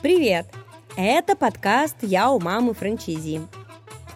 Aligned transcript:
Привет! 0.00 0.46
Это 0.96 1.34
подкаст 1.34 1.96
«Я 2.02 2.30
у 2.30 2.38
мамы 2.38 2.72
франчайзи». 2.72 3.40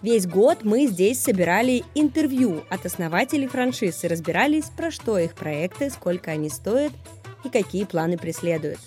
Весь 0.00 0.28
год 0.28 0.62
мы 0.62 0.86
здесь 0.86 1.20
собирали 1.20 1.82
интервью 1.96 2.62
от 2.70 2.86
основателей 2.86 3.48
франшиз 3.48 4.04
и 4.04 4.08
разбирались, 4.08 4.66
про 4.66 4.92
что 4.92 5.18
их 5.18 5.34
проекты, 5.34 5.90
сколько 5.90 6.30
они 6.30 6.50
стоят 6.50 6.92
и 7.42 7.48
какие 7.48 7.82
планы 7.82 8.16
преследуют. 8.16 8.78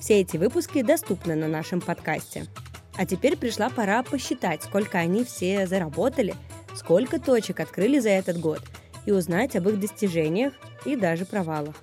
Все 0.00 0.20
эти 0.20 0.36
выпуски 0.36 0.82
доступны 0.82 1.36
на 1.36 1.46
нашем 1.46 1.80
подкасте. 1.80 2.46
А 2.96 3.06
теперь 3.06 3.36
пришла 3.36 3.70
пора 3.70 4.02
посчитать, 4.02 4.64
сколько 4.64 4.98
они 4.98 5.22
все 5.22 5.68
заработали, 5.68 6.34
сколько 6.74 7.20
точек 7.20 7.60
открыли 7.60 8.00
за 8.00 8.10
этот 8.10 8.40
год 8.40 8.62
и 9.06 9.12
узнать 9.12 9.54
об 9.54 9.68
их 9.68 9.78
достижениях 9.78 10.54
и 10.84 10.96
даже 10.96 11.24
провалах. 11.24 11.76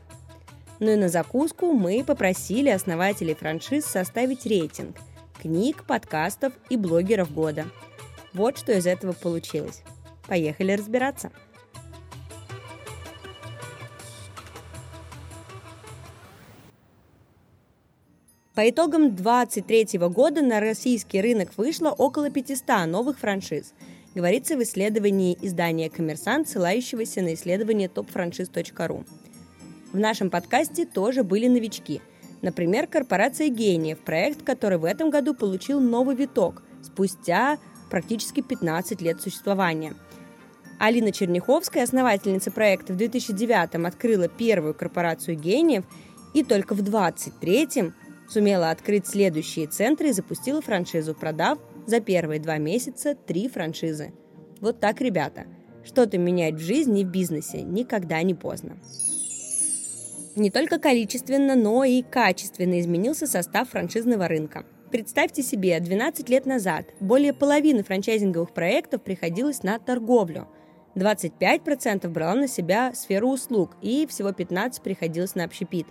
Ну 0.84 0.92
и 0.92 0.96
на 0.98 1.08
закуску 1.08 1.72
мы 1.72 2.04
попросили 2.04 2.68
основателей 2.68 3.36
франшиз 3.36 3.86
составить 3.86 4.46
рейтинг 4.46 4.98
книг, 5.42 5.86
подкастов 5.86 6.52
и 6.70 6.76
блогеров 6.76 7.34
года. 7.34 7.68
Вот 8.34 8.58
что 8.58 8.74
из 8.74 8.86
этого 8.86 9.14
получилось. 9.14 9.82
Поехали 10.28 10.74
разбираться. 10.74 11.32
По 18.54 18.70
итогам 18.70 19.16
2023 19.16 20.00
года 20.10 20.42
на 20.42 20.60
российский 20.60 21.22
рынок 21.22 21.52
вышло 21.56 21.92
около 21.92 22.30
500 22.30 22.88
новых 22.88 23.20
франшиз, 23.20 23.74
говорится 24.14 24.58
в 24.58 24.64
исследовании 24.64 25.38
издания 25.42 25.90
«Коммерсант», 25.90 26.50
ссылающегося 26.50 27.22
на 27.22 27.36
исследование 27.36 27.88
topfranchise.ru. 27.88 29.06
В 29.94 30.00
нашем 30.00 30.32
подкасте 30.32 30.86
тоже 30.86 31.24
были 31.24 31.48
новички. 31.48 32.02
Например, 32.42 32.88
корпорация 32.88 33.50
«Гениев», 33.50 34.00
проект, 34.00 34.42
который 34.42 34.80
в 34.80 34.86
этом 34.86 35.12
году 35.12 35.36
получил 35.36 35.80
новый 35.80 36.16
виток 36.16 36.64
спустя 36.82 37.60
практически 37.92 38.42
15 38.42 39.02
лет 39.02 39.22
существования. 39.22 39.94
Алина 40.80 41.12
Черняховская, 41.12 41.84
основательница 41.84 42.50
проекта, 42.50 42.94
в 42.94 42.98
2009 42.98 43.86
открыла 43.86 44.28
первую 44.28 44.74
корпорацию 44.74 45.38
«Гениев» 45.38 45.86
и 46.34 46.44
только 46.44 46.74
в 46.74 46.82
2023 46.82 47.94
сумела 48.28 48.72
открыть 48.72 49.06
следующие 49.06 49.68
центры 49.68 50.10
и 50.10 50.14
запустила 50.14 50.60
франшизу, 50.60 51.14
продав 51.14 51.60
за 51.86 52.00
первые 52.00 52.40
два 52.40 52.58
месяца 52.58 53.14
три 53.14 53.48
франшизы. 53.48 54.12
Вот 54.60 54.80
так, 54.80 55.02
ребята. 55.02 55.46
Что-то 55.86 56.18
менять 56.18 56.56
в 56.56 56.60
жизни 56.60 57.02
и 57.02 57.06
в 57.06 57.12
бизнесе 57.12 57.62
никогда 57.62 58.24
не 58.24 58.34
поздно. 58.34 58.78
Не 60.36 60.50
только 60.50 60.80
количественно, 60.80 61.56
но 61.56 61.84
и 61.84 62.02
качественно 62.02 62.80
изменился 62.80 63.28
состав 63.28 63.70
франшизного 63.70 64.28
рынка. 64.28 64.66
Представьте 64.90 65.44
себе, 65.44 65.80
12 65.80 66.28
лет 66.30 66.48
назад 66.48 66.86
более 67.00 67.34
половины 67.34 67.84
франчайзинговых 67.84 68.52
проектов 68.52 69.04
приходилось 69.04 69.62
на 69.62 69.78
торговлю. 69.78 70.48
25% 70.96 72.08
брала 72.10 72.36
на 72.36 72.48
себя 72.48 72.94
сферу 72.96 73.30
услуг 73.30 73.72
и 73.82 74.08
всего 74.08 74.30
15% 74.30 74.82
приходилось 74.82 75.36
на 75.36 75.44
общепит. 75.44 75.86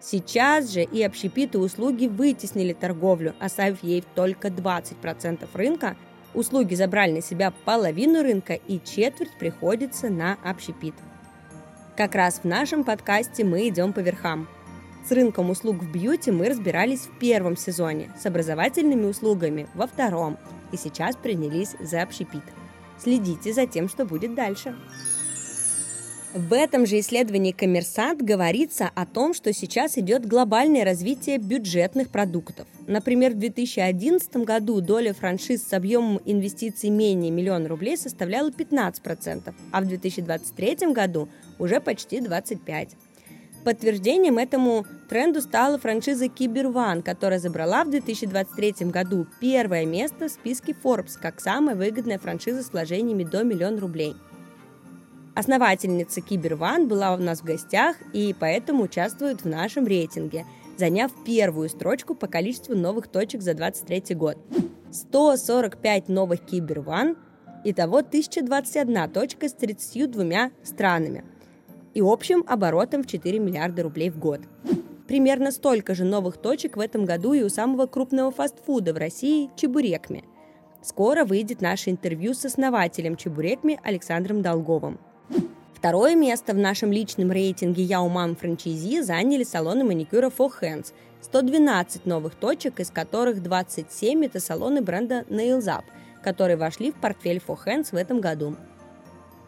Сейчас 0.00 0.72
же 0.72 0.82
и 0.82 1.02
общепит 1.02 1.54
и 1.54 1.58
услуги 1.58 2.06
вытеснили 2.06 2.72
торговлю, 2.72 3.34
оставив 3.40 3.82
ей 3.82 4.04
только 4.14 4.48
20% 4.48 5.48
рынка. 5.54 5.96
Услуги 6.34 6.74
забрали 6.74 7.12
на 7.12 7.22
себя 7.22 7.52
половину 7.64 8.22
рынка 8.22 8.54
и 8.54 8.80
четверть 8.84 9.36
приходится 9.38 10.08
на 10.08 10.38
общепит. 10.44 10.94
Как 11.96 12.14
раз 12.14 12.40
в 12.42 12.44
нашем 12.44 12.84
подкасте 12.84 13.44
мы 13.44 13.68
идем 13.68 13.92
по 13.92 14.00
верхам. 14.00 14.48
С 15.06 15.12
рынком 15.12 15.50
услуг 15.50 15.76
в 15.82 15.92
бьюти 15.92 16.30
мы 16.30 16.48
разбирались 16.48 17.00
в 17.00 17.18
первом 17.18 17.54
сезоне, 17.54 18.10
с 18.18 18.24
образовательными 18.24 19.04
услугами 19.04 19.68
во 19.74 19.86
втором, 19.86 20.38
и 20.72 20.78
сейчас 20.78 21.16
принялись 21.16 21.76
за 21.80 22.00
общепит. 22.00 22.44
Следите 22.98 23.52
за 23.52 23.66
тем, 23.66 23.90
что 23.90 24.06
будет 24.06 24.34
дальше. 24.34 24.74
В 26.34 26.54
этом 26.54 26.86
же 26.86 26.98
исследовании 26.98 27.52
«Коммерсант» 27.52 28.22
говорится 28.22 28.90
о 28.94 29.04
том, 29.04 29.34
что 29.34 29.52
сейчас 29.52 29.98
идет 29.98 30.24
глобальное 30.24 30.82
развитие 30.82 31.36
бюджетных 31.36 32.08
продуктов. 32.08 32.66
Например, 32.86 33.32
в 33.32 33.38
2011 33.38 34.36
году 34.36 34.80
доля 34.80 35.12
франшиз 35.12 35.62
с 35.62 35.74
объемом 35.74 36.22
инвестиций 36.24 36.88
менее 36.88 37.30
миллиона 37.30 37.68
рублей 37.68 37.98
составляла 37.98 38.48
15%, 38.48 39.52
а 39.72 39.80
в 39.82 39.86
2023 39.86 40.92
году 40.94 41.28
уже 41.62 41.80
почти 41.80 42.18
25%. 42.18 42.90
Подтверждением 43.64 44.38
этому 44.38 44.84
тренду 45.08 45.40
стала 45.40 45.78
франшиза 45.78 46.28
Киберван, 46.28 47.02
которая 47.02 47.38
забрала 47.38 47.84
в 47.84 47.90
2023 47.90 48.86
году 48.86 49.26
первое 49.40 49.86
место 49.86 50.28
в 50.28 50.32
списке 50.32 50.72
Forbes 50.72 51.18
как 51.20 51.40
самая 51.40 51.76
выгодная 51.76 52.18
франшиза 52.18 52.62
с 52.62 52.72
вложениями 52.72 53.22
до 53.24 53.44
миллиона 53.44 53.80
рублей– 53.80 54.14
Основательница 55.34 56.20
Киберван 56.20 56.88
была 56.88 57.14
у 57.14 57.16
нас 57.16 57.40
в 57.40 57.44
гостях 57.44 57.96
и 58.12 58.34
поэтому 58.38 58.84
участвует 58.84 59.42
в 59.42 59.48
нашем 59.48 59.86
рейтинге, 59.86 60.44
заняв 60.76 61.10
первую 61.24 61.70
строчку 61.70 62.14
по 62.14 62.26
количеству 62.26 62.74
новых 62.74 63.08
точек 63.08 63.40
за 63.40 63.54
2023 63.54 64.14
год. 64.14 64.36
145 64.90 66.08
новых 66.08 66.40
Киберван, 66.44 67.16
итого 67.64 67.98
1021 67.98 69.10
точка 69.10 69.48
с 69.48 69.54
32 69.54 70.50
странами 70.64 71.24
и 71.94 72.00
общим 72.00 72.44
оборотом 72.46 73.02
в 73.02 73.06
4 73.06 73.38
миллиарда 73.38 73.82
рублей 73.82 74.10
в 74.10 74.18
год. 74.18 74.40
Примерно 75.06 75.50
столько 75.50 75.94
же 75.94 76.04
новых 76.04 76.36
точек 76.36 76.76
в 76.76 76.80
этом 76.80 77.04
году 77.04 77.32
и 77.32 77.42
у 77.42 77.48
самого 77.48 77.86
крупного 77.86 78.30
фастфуда 78.30 78.94
в 78.94 78.96
России– 78.96 79.50
Чебурекми. 79.56 80.24
Скоро 80.82 81.24
выйдет 81.24 81.60
наше 81.60 81.90
интервью 81.90 82.34
с 82.34 82.44
основателем 82.44 83.16
Чебурекми 83.16 83.78
Александром 83.82 84.42
Долговым– 84.42 84.98
Второе 85.82 86.14
место 86.14 86.52
в 86.52 86.58
нашем 86.58 86.92
личном 86.92 87.32
рейтинге 87.32 87.82
«Я 87.82 88.02
у 88.02 88.08
мам 88.08 88.36
франчайзи» 88.36 89.00
заняли 89.00 89.42
салоны 89.42 89.82
маникюра 89.82 90.28
For 90.28 90.48
Hands. 90.62 90.86
112 91.22 92.06
новых 92.06 92.36
точек, 92.36 92.78
из 92.78 92.92
которых 92.92 93.42
27– 93.42 94.24
это 94.26 94.38
салоны 94.38 94.80
бренда 94.80 95.24
Nails 95.28 95.64
Up, 95.64 95.82
которые 96.22 96.56
вошли 96.56 96.92
в 96.92 97.00
портфель 97.00 97.42
For 97.44 97.58
Hands 97.66 97.88
в 97.90 97.96
этом 97.96 98.20
году. 98.20 98.54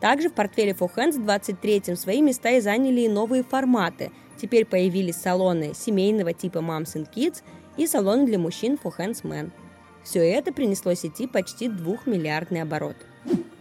Также 0.04 0.28
в 0.28 0.34
портфеле 0.34 0.72
For 0.72 0.90
Hands 0.94 1.12
в 1.12 1.26
23-м 1.26 1.96
свои 1.96 2.20
места 2.20 2.50
и 2.50 2.60
заняли 2.60 3.00
и 3.00 3.08
новые 3.08 3.42
форматы. 3.42 4.12
Теперь 4.36 4.66
появились 4.66 5.16
салоны 5.16 5.72
семейного 5.74 6.34
типа 6.34 6.58
Moms 6.58 6.94
and 6.96 7.08
Kids 7.10 7.42
и 7.78 7.86
салоны 7.86 8.26
для 8.26 8.38
мужчин 8.38 8.74
For 8.74 8.92
Hands 8.98 9.22
Men. 9.22 9.50
Все 10.02 10.18
это 10.18 10.52
принесло 10.52 10.92
сети 10.92 11.26
почти 11.26 11.68
2-миллиардный 11.68 12.60
оборот. 12.60 12.96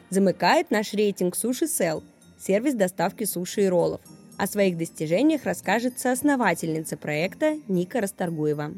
Замыкает 0.09 0.69
наш 0.69 0.93
рейтинг 0.93 1.35
Sushi 1.35 1.63
Sell– 1.63 2.03
сервис 2.37 2.73
доставки 2.73 3.23
суши 3.23 3.61
и 3.61 3.67
роллов. 3.69 4.01
О 4.37 4.45
своих 4.45 4.77
достижениях 4.77 5.45
расскажет 5.45 5.97
соосновательница 5.97 6.97
проекта 6.97 7.57
Ника 7.69 8.01
Расторгуева. 8.01 8.73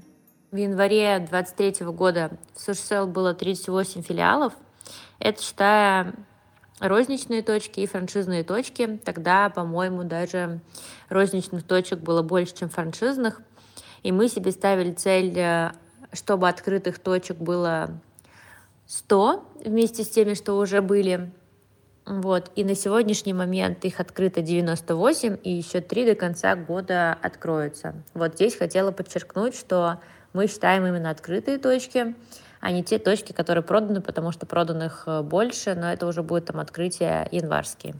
В 0.51 0.55
январе 0.55 1.17
2023 1.17 1.87
года 1.87 2.37
в 2.53 2.59
SushSell 2.59 3.07
было 3.07 3.33
38 3.33 4.03
филиалов. 4.03 4.53
Это 5.17 5.41
считая 5.41 6.13
розничные 6.79 7.41
точки 7.41 7.79
и 7.81 7.87
франшизные 7.87 8.43
точки. 8.43 8.99
Тогда, 9.03 9.49
по-моему, 9.49 10.03
даже 10.03 10.59
розничных 11.09 11.63
точек 11.63 11.99
было 11.99 12.21
больше, 12.21 12.55
чем 12.55 12.69
франшизных. 12.69 13.41
И 14.03 14.11
мы 14.11 14.27
себе 14.27 14.51
ставили 14.51 14.91
цель, 14.91 15.33
э, 15.37 15.71
чтобы 16.13 16.47
открытых 16.47 16.99
точек 16.99 17.37
было 17.37 17.99
100 18.87 19.43
вместе 19.65 20.03
с 20.03 20.09
теми, 20.09 20.33
что 20.33 20.57
уже 20.57 20.81
были. 20.81 21.31
Вот. 22.05 22.51
И 22.55 22.63
на 22.63 22.75
сегодняшний 22.75 23.33
момент 23.33 23.83
их 23.83 23.99
открыто 23.99 24.41
98, 24.41 25.37
и 25.43 25.51
еще 25.51 25.81
три 25.81 26.05
до 26.05 26.13
конца 26.13 26.55
года 26.55 27.17
откроются. 27.19 27.95
Вот 28.13 28.35
здесь 28.35 28.55
хотела 28.55 28.91
подчеркнуть, 28.91 29.55
что 29.55 29.99
мы 30.33 30.47
считаем 30.47 30.85
именно 30.85 31.09
открытые 31.09 31.57
точки, 31.57 32.13
а 32.65 32.71
не 32.71 32.83
те 32.83 32.97
точки, 32.97 33.31
которые 33.31 33.63
проданы, 33.63 34.01
потому 34.01 34.31
что 34.31 34.47
проданных 34.47 35.03
э, 35.05 35.21
больше, 35.21 35.75
но 35.75 35.93
это 35.93 36.07
уже 36.07 36.23
будет 36.23 36.45
там 36.45 36.59
открытие 36.59 37.27
январские. 37.31 37.93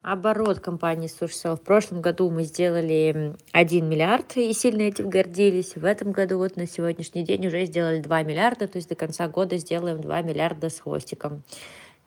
Оборот 0.00 0.60
компании 0.60 1.10
SushSell. 1.10 1.56
В 1.56 1.60
прошлом 1.60 2.02
году 2.02 2.30
мы 2.30 2.44
сделали 2.44 3.34
1 3.50 3.88
миллиард 3.88 4.36
и 4.36 4.52
сильно 4.52 4.82
этим 4.82 5.10
гордились. 5.10 5.74
В 5.74 5.84
этом 5.84 6.12
году 6.12 6.38
вот 6.38 6.54
на 6.54 6.68
сегодняшний 6.68 7.24
день 7.24 7.48
уже 7.48 7.64
сделали 7.64 8.00
2 8.00 8.22
миллиарда, 8.22 8.68
то 8.68 8.76
есть 8.76 8.88
до 8.88 8.94
конца 8.94 9.26
года 9.26 9.58
сделаем 9.58 10.00
2 10.00 10.22
миллиарда 10.22 10.70
с 10.70 10.78
хвостиком. 10.78 11.42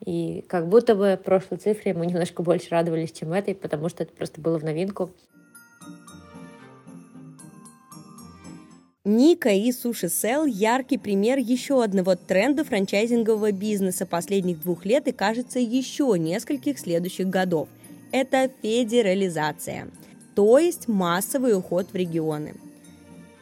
И 0.02 0.42
как 0.48 0.68
будто 0.68 0.94
бы 0.94 1.20
прошлой 1.22 1.58
цифре 1.58 1.92
мы 1.92 2.06
немножко 2.06 2.42
больше 2.42 2.68
радовались, 2.70 3.12
чем 3.12 3.34
этой, 3.34 3.54
потому 3.54 3.90
что 3.90 4.04
это 4.04 4.14
просто 4.14 4.40
было 4.40 4.58
в 4.58 4.64
новинку. 4.64 5.10
Ника 9.06 9.48
и 9.48 9.72
Суши 9.72 10.10
Сел– 10.10 10.44
яркий 10.46 10.98
пример 10.98 11.38
еще 11.38 11.82
одного 11.82 12.16
тренда 12.16 12.64
франчайзингового 12.64 13.50
бизнеса 13.50 14.04
последних 14.04 14.60
двух 14.60 14.84
лет 14.84 15.08
и, 15.08 15.12
кажется, 15.12 15.58
еще 15.58 16.16
нескольких 16.18 16.78
следующих 16.78 17.30
годов. 17.30 17.70
Это 18.12 18.50
федерализация, 18.60 19.88
то 20.34 20.58
есть 20.58 20.86
массовый 20.86 21.56
уход 21.56 21.86
в 21.90 21.94
регионы. 21.94 22.52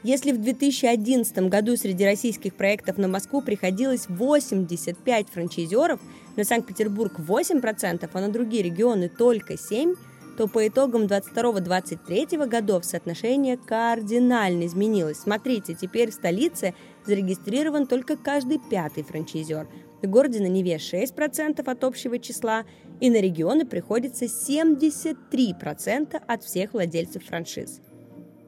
Если 0.04 0.30
в 0.30 0.40
2011 0.40 1.36
году 1.48 1.76
среди 1.76 2.04
российских 2.04 2.54
проектов 2.54 2.96
на 2.96 3.08
Москву 3.08 3.42
приходилось 3.42 4.06
85 4.08 5.28
франчайзеров, 5.28 5.98
на 6.36 6.44
Санкт-Петербург 6.44 7.14
8%, 7.18 8.08
а 8.12 8.20
на 8.20 8.28
другие 8.28 8.62
регионы 8.62 9.08
только 9.08 9.54
7%, 9.54 9.96
то 10.38 10.46
по 10.46 10.66
итогам 10.68 11.06
22-23 11.06 12.46
годов 12.46 12.84
соотношение 12.84 13.56
кардинально 13.56 14.66
изменилось. 14.66 15.18
Смотрите, 15.18 15.74
теперь 15.74 16.12
в 16.12 16.14
столице 16.14 16.74
зарегистрирован 17.04 17.88
только 17.88 18.16
каждый 18.16 18.60
пятый 18.70 19.02
франчайзер. 19.02 19.66
В 20.00 20.06
городе 20.06 20.38
на 20.38 20.46
Неве 20.46 20.76
6% 20.76 21.68
от 21.68 21.84
общего 21.84 22.20
числа, 22.20 22.64
и 23.00 23.10
на 23.10 23.20
регионы 23.20 23.66
приходится 23.66 24.26
73% 24.26 26.22
от 26.24 26.44
всех 26.44 26.72
владельцев 26.72 27.24
франшиз. 27.24 27.80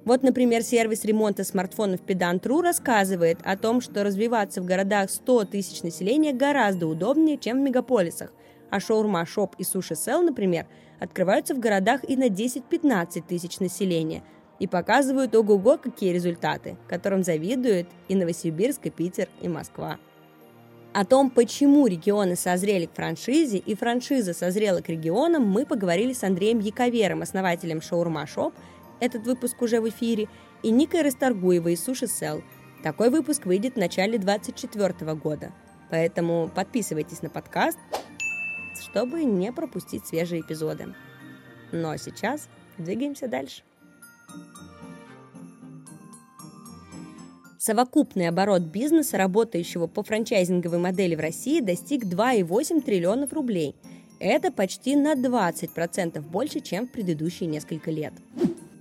Вот, 0.05 0.23
например, 0.23 0.63
сервис 0.63 1.05
ремонта 1.05 1.43
смартфонов 1.43 2.03
Pedant.ru 2.07 2.63
рассказывает 2.63 3.39
о 3.43 3.57
том, 3.57 3.81
что 3.81 4.05
развиваться 4.05 4.63
в 4.63 4.65
городах 4.65 5.11
100 5.11 5.47
тысяч 5.47 5.83
населения 5.83 6.33
гораздо 6.33 6.87
удобнее, 6.87 7.37
чем 7.37 7.59
в 7.59 7.63
мегаполисах. 7.63 8.33
А 8.71 8.81
шаурма, 8.81 9.27
шоп 9.27 9.55
и 9.59 9.65
суши-сел, 9.65 10.23
например, 10.23 10.67
открываются 10.99 11.55
в 11.55 11.59
городах 11.59 12.09
и 12.09 12.17
на 12.17 12.29
10-15 12.29 13.23
тысяч 13.27 13.59
населения 13.61 14.23
и 14.59 14.67
показывают 14.67 15.35
ого-го 15.35 15.79
какие 15.79 16.13
результаты, 16.13 16.77
которым 16.87 17.23
завидуют 17.23 17.89
и 18.09 18.15
Новосибирск, 18.15 18.87
и 18.87 18.91
Питер, 18.91 19.29
и 19.41 19.49
Москва. 19.49 19.99
О 20.93 21.05
том, 21.05 21.31
почему 21.31 21.87
регионы 21.87 22.37
созрели 22.37 22.87
к 22.87 22.95
франшизе 22.95 23.59
и 23.59 23.75
франшиза 23.75 24.35
созрела 24.35 24.81
к 24.81 24.89
регионам, 24.89 25.49
мы 25.49 25.65
поговорили 25.65 26.13
с 26.13 26.25
Андреем 26.25 26.59
Яковером, 26.59 27.23
основателем 27.23 27.81
шаурма 27.81 28.27
Шоп 28.27 28.55
этот 29.01 29.25
выпуск 29.25 29.63
уже 29.63 29.81
в 29.81 29.89
эфире, 29.89 30.29
и 30.63 30.71
Никой 30.71 31.03
Расторгуевой 31.03 31.73
из 31.73 31.83
Суши 31.83 32.07
Сел. 32.07 32.43
Такой 32.83 33.09
выпуск 33.09 33.47
выйдет 33.47 33.75
в 33.75 33.79
начале 33.79 34.19
2024 34.19 35.15
года. 35.15 35.53
Поэтому 35.91 36.51
подписывайтесь 36.55 37.23
на 37.23 37.31
подкаст, 37.31 37.79
чтобы 38.91 39.25
не 39.25 39.53
пропустить 39.53 40.07
свежие 40.07 40.41
эпизоды. 40.41 40.95
Ну 41.73 41.91
а 41.91 41.99
сейчас 41.99 42.49
двигаемся 42.77 43.29
дальше. 43.29 43.63
Совокупный 47.59 48.29
оборот 48.29 48.63
бизнеса, 48.63 49.19
работающего 49.19 49.87
по 49.87 50.03
франчайзинговой 50.03 50.79
модели 50.79 51.15
в 51.15 51.21
России, 51.21 51.61
достиг 51.61 52.05
2,8 52.05 52.81
триллионов 52.81 53.33
рублей. 53.33 53.77
Это 54.19 54.51
почти 54.51 54.97
на 54.97 55.15
20% 55.15 56.21
больше, 56.23 56.61
чем 56.61 56.87
в 56.87 56.91
предыдущие 56.91 57.49
несколько 57.49 57.91
лет. 57.91 58.15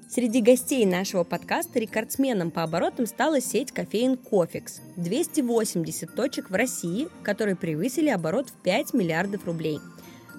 Среди 0.09 0.41
гостей 0.41 0.85
нашего 0.88 1.23
подкаста 1.23 1.77
рекордсменом 1.77 2.50
по 2.50 2.63
оборотам 2.63 3.06
стала 3.06 3.41
сеть 3.41 3.71
кофеин 3.71 4.17
Кофекс. 4.17 4.81
280 4.95 6.15
точек 6.15 6.50
в 6.50 6.56
России, 6.56 7.09
которые 7.21 7.56
превысили 7.56 8.09
оборот 8.09 8.50
в 8.50 8.53
5 8.63 8.94
миллиардов 8.94 9.45
рублей. 9.45 9.79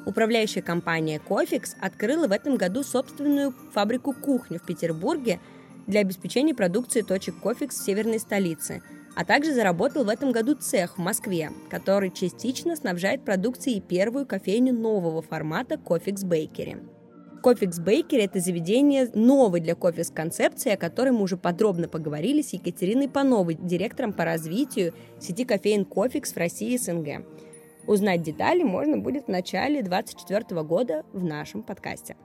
Управляющая 0.07 0.63
компания 0.63 1.19
Кофекс 1.21 1.77
открыла 1.81 2.27
в 2.27 2.33
этом 2.33 2.57
году 2.57 2.83
собственную 2.83 3.55
фабрику-кухню 3.73 4.59
в 4.59 4.63
Петербурге 4.63 5.41
для 5.87 6.01
обеспечения 6.01 6.55
продукции 6.55 7.03
точек 7.03 7.39
Кофекс 7.41 7.79
в 7.79 7.85
северной 7.85 8.19
столице, 8.19 8.83
а 9.15 9.25
также 9.25 9.53
заработал 9.53 10.05
в 10.05 10.09
этом 10.09 10.33
году 10.33 10.55
цех 10.55 10.97
в 10.97 11.01
Москве, 11.01 11.51
который 11.69 12.11
частично 12.11 12.77
снабжает 12.77 13.25
продукцией 13.25 13.81
первую 13.81 14.27
кофейню 14.27 14.73
нового 14.73 15.21
формата 15.21 15.77
Кофекс 15.77 16.25
Бейкери. 16.25 16.79
Кофекс 17.43 17.79
Бейкери– 17.79 18.23
это 18.25 18.39
заведение 18.39 19.11
новой 19.15 19.61
для 19.61 19.75
кофе 19.75 20.05
концепции, 20.15 20.73
о 20.73 20.77
которой 20.77 21.11
мы 21.11 21.23
уже 21.23 21.39
подробно 21.39 21.89
поговорили 21.89 22.43
с 22.43 22.53
Екатериной 22.53 23.09
Пановой, 23.09 23.55
директором 23.55 24.13
по 24.13 24.25
развитию 24.25 24.93
сети 25.19 25.45
кофеин 25.45 25.87
Кофекс 25.87 26.33
в 26.33 26.37
России 26.37 26.75
и 26.75 26.79
СНГ. 26.79 27.25
Узнать 27.87 28.23
детали 28.23 28.63
можно 28.63 28.99
будет 28.99 29.27
в 29.27 29.29
начале 29.29 29.83
2024 29.83 30.63
года 30.63 31.05
в 31.13 31.25
нашем 31.25 31.63
подкасте. 31.63 32.17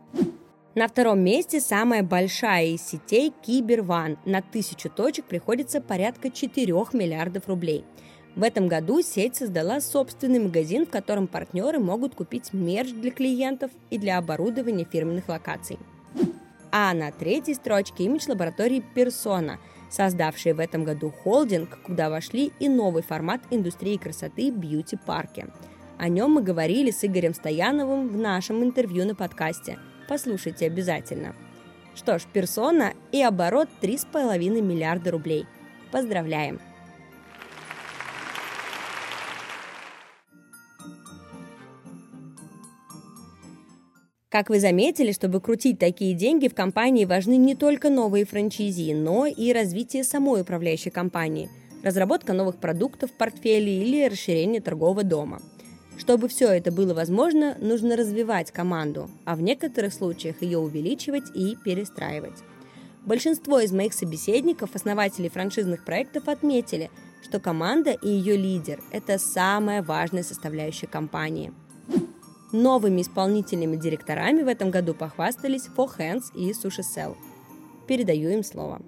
На 0.76 0.88
втором 0.88 1.20
месте 1.20 1.62
самая 1.62 2.04
большая 2.04 2.68
из 2.68 2.82
сетей 2.82 3.34
Киберван. 3.42 4.18
На 4.26 4.42
тысячу 4.42 4.90
точек 4.90 5.26
приходится 5.26 5.82
порядка 5.82 6.30
4 6.30 6.74
миллиардов 6.94 7.48
рублей– 7.48 7.86
в 8.36 8.44
этом 8.44 8.68
году 8.68 9.02
сеть 9.02 9.38
создала 9.38 9.80
собственный 9.80 10.40
магазин, 10.40 10.86
в 10.86 10.90
котором 10.90 11.28
партнеры 11.28 11.80
могут 11.80 12.16
купить 12.16 12.52
мерч 12.52 12.90
для 12.90 13.10
клиентов 13.10 13.72
и 13.90 13.98
для 13.98 14.18
оборудования 14.18 14.84
фирменных 14.84 15.30
локаций. 15.30 15.80
А 16.70 16.94
на 16.94 17.12
третьей 17.12 17.54
строчке 17.54 18.04
имидж 18.04 18.26
лаборатории 18.28 18.84
Persona, 18.94 19.58
создавшие 19.96 20.54
в 20.54 20.60
этом 20.60 20.84
году 20.84 21.10
холдинг, 21.10 21.80
куда 21.84 22.10
вошли 22.10 22.52
и 22.60 22.68
новый 22.68 23.02
формат 23.02 23.42
индустрии 23.50 23.98
красоты 23.98 24.52
бьюти-парки. 24.52 25.48
О 25.98 26.10
нем 26.10 26.34
мы 26.34 26.42
говорили 26.42 26.92
с 26.92 27.06
Игорем 27.06 27.34
Стояновым 27.34 28.10
в 28.10 28.18
нашем 28.18 28.64
интервью 28.64 29.06
на 29.06 29.16
подкасте. 29.16 29.80
Послушайте 30.10 30.66
обязательно. 30.66 31.34
Что 31.96 32.20
ж, 32.20 32.24
персона 32.32 32.94
и 33.14 33.22
оборот 33.22 33.70
3,5 33.82 34.62
миллиарда 34.62 35.12
рублей. 35.12 35.46
Поздравляем! 35.92 36.60
Как 44.36 44.50
вы 44.50 44.60
заметили, 44.60 45.14
чтобы 45.14 45.40
крутить 45.40 45.80
такие 45.80 46.14
деньги, 46.14 46.50
в 46.50 46.54
компании 46.54 47.06
важны 47.06 47.38
не 47.38 47.56
только 47.56 47.90
новые 47.90 48.26
франчайзи, 48.26 48.92
но 48.92 49.28
и 49.28 49.54
развитие 49.54 50.04
самой 50.04 50.42
управляющей 50.42 50.92
компании, 50.92 51.50
разработка 51.84 52.34
новых 52.34 52.58
продуктов 52.58 53.12
в 53.12 53.14
портфеле 53.14 53.82
или 53.82 54.06
расширение 54.10 54.60
торгового 54.60 55.04
дома. 55.04 55.42
Чтобы 55.98 56.28
все 56.28 56.50
это 56.50 56.74
было 56.74 56.94
возможно, 56.94 57.56
нужно 57.62 57.96
развивать 57.96 58.52
команду, 58.52 59.10
а 59.24 59.38
в 59.38 59.42
некоторых 59.42 59.94
случаях 59.94 60.42
ее 60.42 60.58
увеличивать 60.58 61.34
и 61.34 61.56
перестраивать. 61.64 62.44
Большинство 63.06 63.62
из 63.62 63.72
моих 63.72 63.94
собеседников, 63.94 64.76
основателей 64.76 65.30
франшизных 65.30 65.86
проектов, 65.86 66.28
отметили, 66.28 66.92
что 67.24 67.40
команда 67.40 67.92
и 67.92 68.10
ее 68.10 68.36
лидер– 68.36 68.84
это 68.92 69.18
самая 69.18 69.82
важная 69.82 70.24
составляющая 70.24 70.88
компании– 70.88 71.54
Новыми 72.56 73.02
исполнительными 73.02 73.76
директорами 73.76 74.42
в 74.42 74.48
этом 74.48 74.72
году 74.72 74.94
похвастались 74.94 75.68
Four 75.76 75.90
Hands 76.00 76.24
и 76.34 76.52
Sushi 76.52 76.84
Cell. 76.96 77.18
Передаю 77.86 78.30
им 78.30 78.46
слово. 78.46 78.82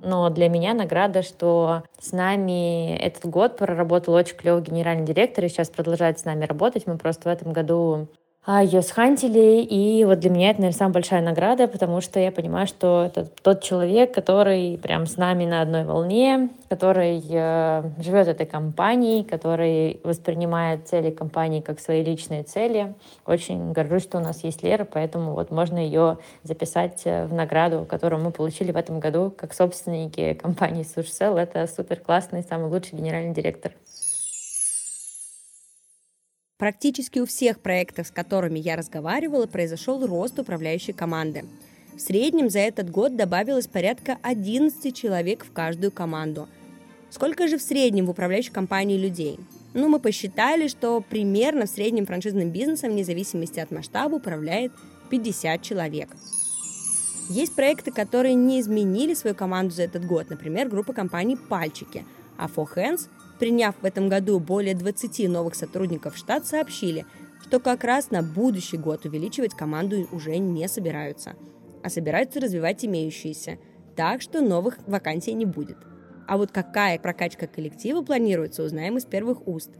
Но 0.00 0.30
для 0.30 0.48
меня 0.48 0.72
награда, 0.72 1.20
что 1.20 1.82
с 2.00 2.12
нами 2.12 2.96
этот 2.96 3.26
год 3.26 3.58
проработал 3.58 4.14
очень 4.14 4.36
клевый 4.36 4.62
генеральный 4.62 5.04
директор 5.04 5.44
и 5.44 5.48
сейчас 5.48 5.68
продолжает 5.68 6.18
с 6.18 6.24
нами 6.24 6.46
работать. 6.46 6.86
Мы 6.86 6.96
просто 6.96 7.28
в 7.28 7.32
этом 7.32 7.52
году 7.52 8.08
ее 8.46 8.80
схантили, 8.80 9.60
и 9.62 10.04
вот 10.04 10.20
для 10.20 10.30
меня 10.30 10.50
это, 10.50 10.60
наверное, 10.60 10.78
самая 10.78 10.94
большая 10.94 11.20
награда, 11.20 11.68
потому 11.68 12.00
что 12.00 12.18
я 12.18 12.32
понимаю, 12.32 12.66
что 12.66 13.04
это 13.04 13.26
тот 13.42 13.62
человек, 13.62 14.14
который 14.14 14.78
прям 14.78 15.06
с 15.06 15.18
нами 15.18 15.44
на 15.44 15.60
одной 15.60 15.84
волне, 15.84 16.48
который 16.70 17.22
э, 17.28 17.82
живет 17.98 18.26
этой 18.26 18.46
компанией, 18.46 19.22
который 19.22 20.00
воспринимает 20.02 20.88
цели 20.88 21.10
компании 21.10 21.60
как 21.60 21.78
свои 21.78 22.02
личные 22.02 22.42
цели. 22.42 22.94
Очень 23.26 23.72
горжусь, 23.72 24.04
что 24.04 24.16
у 24.16 24.22
нас 24.22 24.42
есть 24.42 24.62
Лера, 24.62 24.86
поэтому 24.86 25.34
вот 25.34 25.50
можно 25.50 25.78
ее 25.78 26.16
записать 26.42 27.02
э, 27.04 27.26
в 27.26 27.34
награду, 27.34 27.84
которую 27.84 28.22
мы 28.22 28.30
получили 28.30 28.72
в 28.72 28.76
этом 28.76 28.98
году 28.98 29.30
как 29.36 29.52
собственники 29.52 30.32
компании 30.32 30.84
Сушсел. 30.84 31.36
Это 31.36 31.66
супер 31.66 32.00
классный, 32.00 32.42
самый 32.42 32.70
лучший 32.70 32.96
генеральный 32.96 33.34
директор. 33.34 33.72
Практически 36.58 37.20
у 37.20 37.26
всех 37.26 37.60
проектов, 37.60 38.08
с 38.08 38.10
которыми 38.10 38.58
я 38.58 38.74
разговаривала, 38.74 39.46
произошел 39.46 40.04
рост 40.04 40.40
управляющей 40.40 40.92
команды. 40.92 41.44
В 41.94 42.00
среднем 42.00 42.50
за 42.50 42.58
этот 42.58 42.90
год 42.90 43.14
добавилось 43.14 43.68
порядка 43.68 44.18
11 44.22 44.94
человек 44.94 45.44
в 45.44 45.52
каждую 45.52 45.92
команду. 45.92 46.48
Сколько 47.10 47.46
же 47.46 47.58
в 47.58 47.62
среднем 47.62 48.06
в 48.06 48.10
управляющей 48.10 48.50
компании 48.50 48.98
людей? 48.98 49.38
Ну, 49.72 49.88
мы 49.88 50.00
посчитали, 50.00 50.66
что 50.66 51.00
примерно 51.00 51.66
в 51.66 51.70
среднем 51.70 52.06
франшизным 52.06 52.50
бизнесом, 52.50 52.90
вне 52.90 53.04
зависимости 53.04 53.60
от 53.60 53.70
масштаба, 53.70 54.16
управляет 54.16 54.72
50 55.10 55.62
человек. 55.62 56.08
Есть 57.28 57.54
проекты, 57.54 57.92
которые 57.92 58.34
не 58.34 58.60
изменили 58.60 59.14
свою 59.14 59.36
команду 59.36 59.74
за 59.74 59.84
этот 59.84 60.04
год, 60.04 60.28
например, 60.28 60.68
группа 60.68 60.92
компаний 60.92 61.36
«Пальчики», 61.36 62.04
а 62.36 62.46
For 62.46 62.66
Hands 62.74 63.08
приняв 63.38 63.74
в 63.80 63.84
этом 63.84 64.08
году 64.08 64.38
более 64.40 64.74
20 64.74 65.28
новых 65.28 65.54
сотрудников 65.54 66.14
в 66.14 66.18
штат, 66.18 66.46
сообщили, 66.46 67.06
что 67.42 67.60
как 67.60 67.84
раз 67.84 68.10
на 68.10 68.22
будущий 68.22 68.76
год 68.76 69.04
увеличивать 69.04 69.54
команду 69.54 70.08
уже 70.12 70.36
не 70.38 70.68
собираются, 70.68 71.34
а 71.82 71.88
собираются 71.88 72.40
развивать 72.40 72.84
имеющиеся, 72.84 73.58
так 73.96 74.22
что 74.22 74.40
новых 74.40 74.78
вакансий 74.86 75.32
не 75.32 75.44
будет. 75.44 75.78
А 76.26 76.36
вот 76.36 76.50
какая 76.52 76.98
прокачка 76.98 77.46
коллектива 77.46 78.02
планируется, 78.02 78.62
узнаем 78.62 78.98
из 78.98 79.06
первых 79.06 79.46
уст. 79.48 79.70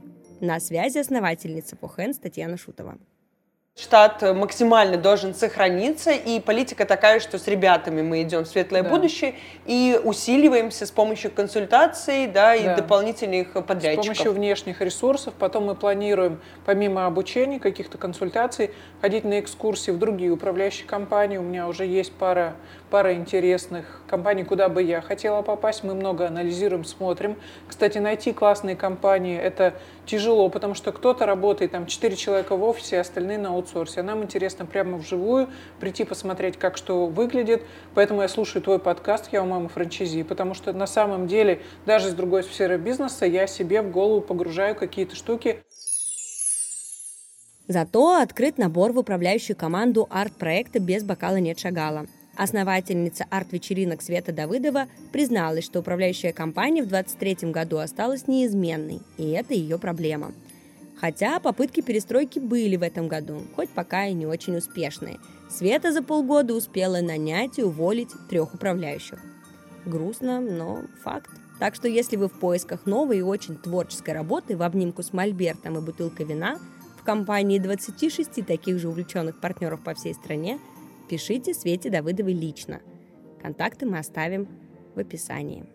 На 0.41 0.59
связи 0.59 0.97
основательница 0.97 1.75
Похен 1.75 2.13
Татьяна 2.13 2.57
Шутова. 2.57 2.97
Штат 3.89 4.21
максимально 4.21 4.97
должен 4.97 5.33
сохраниться, 5.33 6.11
и 6.11 6.39
политика 6.39 6.85
такая, 6.85 7.19
что 7.19 7.39
с 7.39 7.47
ребятами 7.47 8.01
мы 8.01 8.21
идем 8.21 8.43
в 8.43 8.47
светлое 8.47 8.83
да. 8.83 8.89
будущее 8.89 9.35
и 9.65 9.99
усиливаемся 10.03 10.85
с 10.85 10.91
помощью 10.91 11.31
консультаций 11.31 12.27
да, 12.27 12.55
и 12.55 12.65
да. 12.65 12.75
дополнительных 12.75 13.53
подрядчиков. 13.53 14.03
С 14.03 14.07
помощью 14.07 14.33
внешних 14.33 14.81
ресурсов. 14.81 15.33
Потом 15.39 15.65
мы 15.65 15.75
планируем, 15.75 16.39
помимо 16.65 17.05
обучения, 17.05 17.59
каких-то 17.59 17.97
консультаций, 17.97 18.71
ходить 19.01 19.23
на 19.23 19.39
экскурсии 19.39 19.91
в 19.91 19.97
другие 19.97 20.31
управляющие 20.31 20.85
компании. 20.85 21.37
У 21.37 21.43
меня 21.43 21.67
уже 21.67 21.85
есть 21.85 22.13
пара, 22.13 22.55
пара 22.89 23.13
интересных 23.13 24.01
компаний, 24.07 24.43
куда 24.43 24.69
бы 24.69 24.81
я 24.83 25.01
хотела 25.01 25.41
попасть. 25.41 25.83
Мы 25.83 25.93
много 25.93 26.27
анализируем, 26.27 26.83
смотрим. 26.83 27.37
Кстати, 27.67 27.97
найти 27.99 28.33
классные 28.33 28.75
компании– 28.75 29.37
это 29.41 29.75
тяжело, 30.05 30.49
потому 30.49 30.73
что 30.73 30.91
кто-то 30.91 31.25
работает, 31.25 31.71
там, 31.71 31.85
4 31.85 32.15
человека 32.15 32.55
в 32.55 32.63
офисе, 32.63 32.97
а 32.97 33.01
остальные 33.01 33.37
на 33.37 33.49
аутсорсе. 33.49 34.01
А 34.01 34.03
нам 34.03 34.23
интересно 34.23 34.65
прямо 34.65 34.97
вживую 34.97 35.49
прийти 35.79 36.03
посмотреть, 36.03 36.57
как 36.57 36.77
что 36.77 37.05
выглядит. 37.05 37.63
Поэтому 37.93 38.21
я 38.21 38.27
слушаю 38.27 38.61
твой 38.61 38.79
подкаст 38.79 39.29
«Я 39.31 39.43
у 39.43 39.45
мамы 39.45 39.69
франчайзи», 39.69 40.23
потому 40.23 40.53
что 40.53 40.73
на 40.73 40.87
самом 40.87 41.27
деле 41.27 41.61
даже 41.85 42.09
с 42.09 42.13
другой 42.13 42.43
сферы 42.43 42.77
бизнеса 42.77 43.25
я 43.25 43.47
себе 43.47 43.81
в 43.81 43.91
голову 43.91 44.21
погружаю 44.21 44.75
какие-то 44.75 45.15
штуки. 45.15 45.63
Зато 47.67 48.15
открыт 48.19 48.57
набор 48.57 48.93
в 48.93 48.97
управляющую 48.97 49.55
команду 49.55 50.07
арт-проекта 50.09 50.79
«Без 50.79 51.03
бокала 51.03 51.35
нет 51.35 51.59
шагала». 51.59 52.07
Основательница 52.39 53.25
арт-вечеринок 53.29 54.01
Света 54.01 54.31
Давыдова 54.31 54.87
призналась, 55.11 55.65
что 55.65 55.81
управляющая 55.81 56.31
компания 56.31 56.83
в 56.83 56.87
2023 56.87 57.51
году 57.51 57.79
осталась 57.79 58.29
неизменной, 58.29 59.01
и 59.17 59.31
это 59.31 59.53
ее 59.53 59.77
проблема. 59.77 60.31
Хотя 60.95 61.41
попытки 61.41 61.81
перестройки 61.81 62.39
были 62.39 62.77
в 62.77 62.83
этом 62.83 63.09
году, 63.09 63.41
хоть 63.57 63.69
пока 63.69 64.05
и 64.05 64.13
не 64.13 64.25
очень 64.25 64.55
успешные. 64.55 65.19
Света 65.49 65.91
за 65.91 66.01
полгода 66.01 66.53
успела 66.53 67.01
нанять 67.01 67.59
и 67.59 67.63
уволить 67.63 68.13
трех 68.29 68.53
управляющих. 68.53 69.19
Грустно, 69.85 70.39
но 70.39 70.83
факт. 71.03 71.31
Так 71.59 71.75
что 71.75 71.89
если 71.89 72.15
вы 72.15 72.29
в 72.29 72.39
поисках 72.39 72.85
новой 72.85 73.17
и 73.17 73.21
очень 73.21 73.57
творческой 73.57 74.13
работы 74.13 74.55
в 74.55 74.63
обнимку 74.63 75.03
с 75.03 75.11
мольбертом 75.11 75.77
и 75.77 75.81
бутылкой 75.81 76.25
вина 76.25 76.57
в 76.97 77.03
компании 77.03 77.59
26 77.59 78.45
таких 78.45 78.79
же 78.79 78.87
увлеченных 78.87 79.41
партнеров 79.41 79.81
по 79.83 79.93
всей 79.93 80.13
стране– 80.13 80.57
Пишите 81.09 81.55
Свете 81.55 81.89
Давыдовой 81.89 82.33
лично. 82.33 82.81
Контакты 83.41 83.87
мы 83.87 83.97
оставим 83.97 84.47
в 84.93 84.99
описании. 84.99 85.65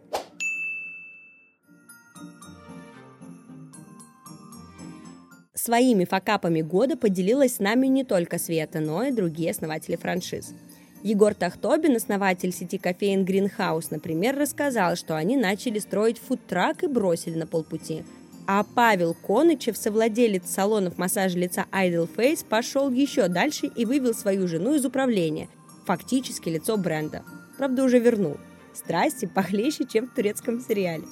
Своими 5.54 6.04
факапами 6.04 6.60
года 6.60 6.96
поделилась 6.96 7.56
с 7.56 7.58
нами 7.58 7.88
не 7.88 8.04
только 8.04 8.38
Света, 8.38 8.78
но 8.78 9.02
и 9.02 9.10
другие 9.10 9.50
основатели 9.50 9.96
франшиз. 9.96 10.54
Егор 11.02 11.34
Тахтобин, 11.34 11.96
основатель 11.96 12.52
сети 12.52 12.78
кофеин 12.78 13.24
Greenhouse, 13.24 13.88
например, 13.90 14.38
рассказал, 14.38 14.94
что 14.94 15.16
они 15.16 15.36
начали 15.36 15.80
строить 15.80 16.18
фудтрак 16.18 16.84
и 16.84 16.86
бросили 16.86 17.36
на 17.36 17.48
полпути– 17.48 18.04
а 18.46 18.62
Павел 18.62 19.14
Конычев, 19.14 19.76
совладелец 19.76 20.50
салонов 20.50 20.98
массажа 20.98 21.38
лица 21.38 21.66
Idol 21.72 22.08
Face, 22.14 22.44
пошел 22.46 22.90
еще 22.90 23.28
дальше 23.28 23.66
и 23.66 23.86
вывел 23.86 24.12
свою 24.12 24.46
жену 24.48 24.74
из 24.74 24.84
управления, 24.84 25.48
фактически 25.86 26.50
лицо 26.50 26.76
бренда. 26.76 27.22
Правда, 27.56 27.84
уже 27.84 27.98
вернул. 27.98 28.36
Страсти 28.74 29.26
похлеще, 29.26 29.86
чем 29.86 30.08
в 30.08 30.14
турецком 30.14 30.60
сериале. 30.60 31.04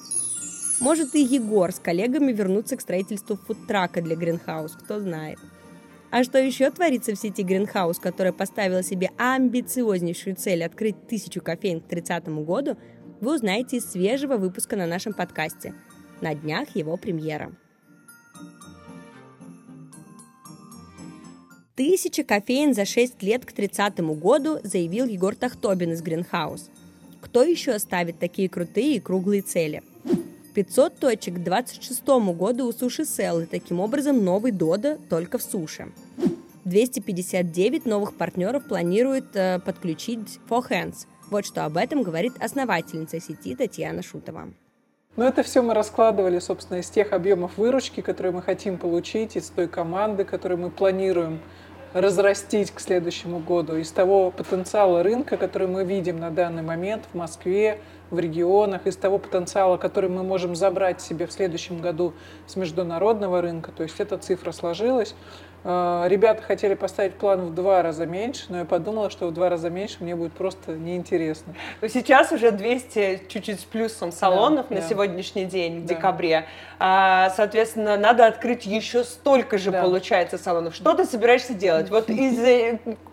Может 0.79 1.15
и 1.15 1.23
Егор 1.23 1.71
с 1.71 1.79
коллегами 1.79 2.31
вернутся 2.31 2.75
к 2.77 2.81
строительству 2.81 3.35
фудтрака 3.35 4.01
для 4.01 4.15
Гринхаус, 4.15 4.73
кто 4.73 4.99
знает. 4.99 5.39
А 6.11 6.23
что 6.23 6.37
еще 6.37 6.69
творится 6.69 7.15
в 7.15 7.19
сети 7.19 7.41
Гринхаус, 7.41 7.97
которая 7.97 8.33
поставила 8.33 8.83
себе 8.83 9.09
амбициознейшую 9.17 10.35
цель 10.35 10.63
открыть 10.63 11.07
тысячу 11.07 11.41
кофеин 11.41 11.81
к 11.81 11.87
30 11.87 12.27
году, 12.45 12.77
вы 13.21 13.35
узнаете 13.35 13.77
из 13.77 13.89
свежего 13.89 14.37
выпуска 14.37 14.75
на 14.75 14.85
нашем 14.85 15.13
подкасте– 15.13 15.73
на 16.23 16.33
днях 16.33 16.75
его 16.75 16.97
премьера. 16.97 17.51
Тысяча 21.75 22.23
кофеин 22.23 22.73
за 22.73 22.85
6 22.85 23.21
лет 23.23 23.45
к 23.45 23.51
30 23.51 23.99
году, 24.19 24.59
заявил 24.63 25.05
Егор 25.05 25.35
Тахтобин 25.35 25.91
из 25.91 26.01
Гринхаус. 26.01 26.69
Кто 27.19 27.43
еще 27.43 27.77
ставит 27.79 28.19
такие 28.19 28.47
крутые 28.47 28.97
и 28.97 28.99
круглые 28.99 29.41
цели? 29.41 29.81
500 30.53 30.99
точек 30.99 31.35
к 31.35 31.43
26 31.43 32.03
году 32.35 32.67
у 32.67 32.71
Суши 32.71 33.05
Сел, 33.05 33.39
и 33.39 33.45
таким 33.45 33.79
образом 33.79 34.23
новый 34.23 34.51
Дода 34.51 34.99
только 35.09 35.39
в 35.39 35.41
суше. 35.41 35.91
259 36.65 37.85
новых 37.85 38.15
партнеров 38.15 38.65
планирует 38.65 39.35
э, 39.35 39.59
подключить 39.59 40.39
For 40.47 40.63
Hands. 40.69 40.95
Вот 41.29 41.45
что 41.45 41.65
об 41.65 41.77
этом 41.77 42.03
говорит 42.03 42.33
основательница 42.39 43.19
сети 43.19 43.55
Татьяна 43.55 44.03
Шутова. 44.03 44.53
Но 45.15 45.25
это 45.25 45.43
все 45.43 45.61
мы 45.61 45.75
раскладывали, 45.75 46.39
собственно, 46.39 46.79
из 46.79 46.89
тех 46.89 47.13
объемов 47.13 47.57
выручки, 47.57 48.01
которые 48.01 48.33
мы 48.33 48.41
хотим 48.41 48.79
получить, 48.79 49.35
из 49.35 49.49
той 49.49 49.67
команды, 49.67 50.23
которую 50.23 50.59
мы 50.59 50.71
планируем 50.71 51.39
разрастить 51.93 52.71
к 52.71 52.79
следующему 52.79 53.37
году, 53.37 53.75
из 53.75 53.91
того 53.91 54.31
потенциала 54.31 55.03
рынка, 55.03 55.37
который 55.37 55.67
мы 55.67 55.83
видим 55.83 56.19
на 56.19 56.31
данный 56.31 56.63
момент 56.63 57.03
в 57.13 57.15
Москве, 57.15 57.79
в 58.09 58.17
регионах, 58.17 58.87
из 58.87 58.95
того 58.95 59.19
потенциала, 59.19 59.77
который 59.77 60.09
мы 60.09 60.23
можем 60.23 60.55
забрать 60.55 60.99
себе 61.01 61.27
в 61.27 61.31
следующем 61.31 61.79
году 61.79 62.13
с 62.47 62.55
международного 62.55 63.41
рынка. 63.41 63.71
То 63.71 63.83
есть 63.83 63.99
эта 63.99 64.17
цифра 64.17 64.51
сложилась. 64.51 65.13
А, 65.65 66.05
ребята 66.07 66.41
хотели 66.41 66.73
поставить 66.73 67.15
план 67.15 67.47
в 67.47 67.53
два 67.53 67.81
раза 67.81 68.05
меньше, 68.05 68.45
но 68.49 68.59
я 68.59 68.65
подумала, 68.65 69.09
что 69.09 69.27
в 69.27 69.33
два 69.33 69.49
раза 69.49 69.69
меньше 69.69 69.97
мне 70.01 70.15
будет 70.15 70.33
просто 70.33 70.73
неинтересно. 70.73 71.53
Сейчас 71.87 72.31
уже 72.31 72.51
200 72.51 73.23
чуть-чуть 73.29 73.61
с 73.61 73.63
плюсом 73.63 74.11
салонов 74.11 74.67
да, 74.69 74.75
на 74.75 74.81
да. 74.81 74.87
сегодняшний 74.87 75.45
день, 75.45 75.81
в 75.81 75.85
да. 75.85 75.95
декабре. 75.95 76.45
А, 76.79 77.29
соответственно, 77.29 77.95
надо 77.95 78.27
открыть 78.27 78.65
еще 78.65 79.05
столько 79.05 79.57
же, 79.57 79.71
да. 79.71 79.81
получается, 79.81 80.37
салонов. 80.37 80.75
Что 80.75 80.93
ты 80.95 81.05
собираешься 81.05 81.53
делать? 81.53 81.89
Вот 81.89 82.09
из 82.09 82.33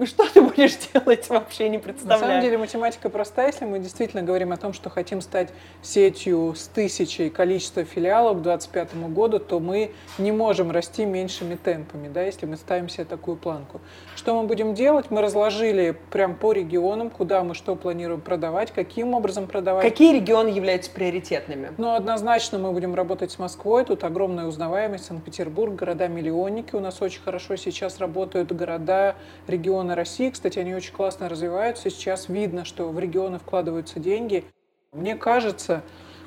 что 0.08 0.28
ты 0.28 0.42
будешь 0.42 0.76
делать, 0.92 1.28
вообще 1.28 1.68
не 1.68 1.78
представляю. 1.78 2.20
На 2.20 2.26
самом 2.26 2.42
деле 2.42 2.58
математика 2.58 3.08
простая, 3.10 3.48
если 3.48 3.64
мы 3.64 3.78
действительно 3.78 4.22
говорим 4.22 4.52
о 4.52 4.56
том, 4.56 4.72
что 4.72 4.90
хотим 4.90 5.20
стать 5.20 5.50
сетью 5.82 6.54
с 6.56 6.66
тысячей 6.66 7.30
количества 7.30 7.84
филиалов 7.84 8.38
к 8.38 8.42
2025 8.42 9.12
году, 9.12 9.38
то 9.38 9.60
мы 9.60 9.92
не 10.18 10.32
можем 10.32 10.72
расти 10.72 11.04
меньшими 11.04 11.54
темпами, 11.54 12.08
да, 12.08 12.22
если 12.22 12.39
мы 12.46 12.56
ставим 12.56 12.88
себе 12.88 13.04
такую 13.04 13.36
планку. 13.36 13.80
Что 14.16 14.40
мы 14.40 14.46
будем 14.46 14.74
делать? 14.74 15.10
Мы 15.10 15.20
разложили 15.20 15.96
прям 16.10 16.34
по 16.34 16.52
регионам, 16.52 17.10
куда 17.10 17.42
мы 17.44 17.54
что 17.54 17.76
планируем 17.76 18.20
продавать, 18.20 18.72
каким 18.72 19.14
образом 19.14 19.46
продавать. 19.46 19.84
Какие 19.84 20.14
регионы 20.14 20.48
являются 20.48 20.90
приоритетными? 20.90 21.72
Ну, 21.78 21.94
однозначно 21.94 22.58
мы 22.58 22.72
будем 22.72 22.94
работать 22.94 23.30
с 23.30 23.38
Москвой, 23.38 23.84
тут 23.84 24.04
огромная 24.04 24.46
узнаваемость, 24.46 25.06
Санкт-Петербург, 25.06 25.74
города-миллионники 25.74 26.74
у 26.74 26.80
нас 26.80 27.00
очень 27.02 27.22
хорошо 27.22 27.56
сейчас 27.56 27.98
работают, 27.98 28.52
города, 28.52 29.16
регионы 29.46 29.94
России, 29.94 30.30
кстати, 30.30 30.58
они 30.58 30.74
очень 30.74 30.92
классно 30.92 31.28
развиваются, 31.28 31.90
сейчас 31.90 32.28
видно, 32.28 32.64
что 32.64 32.88
в 32.88 32.98
регионы 32.98 33.38
вкладываются 33.38 34.00
деньги. 34.00 34.44
Мне 34.92 35.14
кажется, 35.14 35.82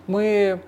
мы 0.08 0.62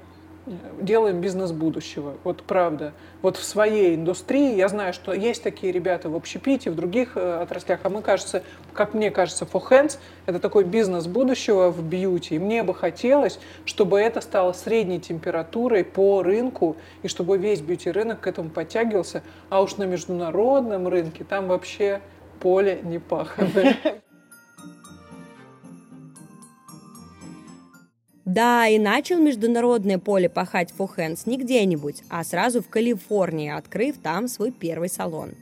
делаем 0.79 1.21
бизнес 1.21 1.51
будущего. 1.51 2.15
Вот 2.23 2.43
правда. 2.43 2.93
Вот 3.21 3.37
в 3.37 3.43
своей 3.43 3.95
индустрии 3.95 4.55
я 4.55 4.67
знаю, 4.67 4.93
что 4.93 5.13
есть 5.13 5.43
такие 5.43 5.71
ребята 5.71 6.09
в 6.09 6.15
общепите, 6.15 6.69
в 6.69 6.75
других 6.75 7.17
э, 7.17 7.41
отраслях, 7.41 7.79
а 7.83 7.89
мы, 7.89 8.01
кажется, 8.01 8.43
как 8.73 8.93
мне 8.93 9.09
кажется, 9.09 9.45
for 9.45 9.61
hands 9.69 9.97
это 10.25 10.39
такой 10.39 10.63
бизнес 10.63 11.07
будущего 11.07 11.69
в 11.69 11.83
бьюти. 11.83 12.35
И 12.35 12.39
мне 12.39 12.63
бы 12.63 12.75
хотелось, 12.75 13.39
чтобы 13.65 13.99
это 13.99 14.21
стало 14.21 14.53
средней 14.53 14.99
температурой 14.99 15.83
по 15.83 16.21
рынку, 16.21 16.77
и 17.01 17.07
чтобы 17.07 17.37
весь 17.37 17.61
бьюти-рынок 17.61 18.21
к 18.21 18.27
этому 18.27 18.49
подтягивался. 18.49 19.23
А 19.49 19.61
уж 19.61 19.77
на 19.77 19.83
международном 19.83 20.87
рынке 20.87 21.23
там 21.23 21.47
вообще 21.47 22.01
поле 22.39 22.79
не 22.83 22.99
паханное. 22.99 23.77
Да, 28.25 28.67
и 28.67 28.79
начал 28.79 29.20
международное 29.20 30.00
поле 30.00 30.29
пахать 30.29 30.72
Фохенс 30.72 31.27
не 31.27 31.38
где-нибудь, 31.38 32.01
а 32.10 32.24
сразу 32.24 32.63
в 32.63 32.70
Калифорнии, 32.70 33.51
открыв 33.51 33.98
там 34.00 34.27
свой 34.27 34.51
первый 34.51 34.89
салон. 34.89 35.36